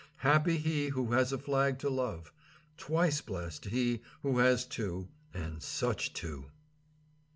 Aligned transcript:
Happy 0.25 0.57
he 0.57 0.87
who 0.87 1.11
has 1.11 1.31
a 1.31 1.37
flag 1.37 1.77
to 1.77 1.87
love. 1.87 2.33
Twice 2.75 3.21
blest 3.21 3.65
he 3.65 4.01
who 4.23 4.39
has 4.39 4.65
two, 4.65 5.09
and 5.31 5.61
such 5.61 6.11
two. 6.13 6.45